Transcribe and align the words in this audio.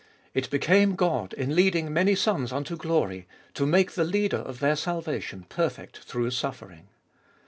It 0.33 0.49
became 0.49 0.95
God, 0.95 1.31
in 1.33 1.55
leading 1.55 1.93
many 1.93 2.15
sons 2.15 2.51
unto 2.51 2.75
glory, 2.75 3.27
to 3.53 3.67
make 3.67 3.91
the 3.91 4.03
Leader 4.03 4.39
of 4.39 4.57
their 4.59 4.75
salvation 4.75 5.45
perfect 5.47 5.97
through 5.99 6.31
suffering. 6.31 6.87